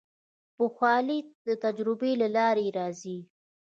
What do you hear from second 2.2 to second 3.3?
له لارې راځي.